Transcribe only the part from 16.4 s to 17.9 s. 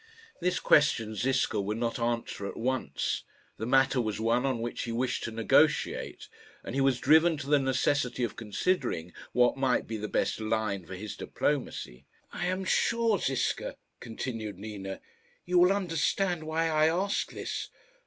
why I ask this.